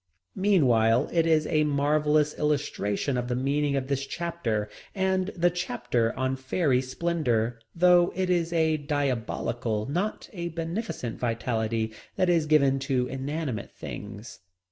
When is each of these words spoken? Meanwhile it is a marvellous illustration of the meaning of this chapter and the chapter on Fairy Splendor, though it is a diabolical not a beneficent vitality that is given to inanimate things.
Meanwhile 0.33 1.09
it 1.13 1.27
is 1.27 1.45
a 1.45 1.63
marvellous 1.63 2.33
illustration 2.39 3.17
of 3.19 3.27
the 3.27 3.35
meaning 3.35 3.75
of 3.75 3.87
this 3.87 4.03
chapter 4.07 4.67
and 4.95 5.27
the 5.35 5.51
chapter 5.51 6.11
on 6.17 6.35
Fairy 6.37 6.81
Splendor, 6.81 7.59
though 7.75 8.11
it 8.15 8.31
is 8.31 8.51
a 8.51 8.77
diabolical 8.77 9.85
not 9.85 10.27
a 10.33 10.49
beneficent 10.49 11.19
vitality 11.19 11.91
that 12.15 12.29
is 12.29 12.47
given 12.47 12.79
to 12.79 13.05
inanimate 13.05 13.73
things. 13.75 14.39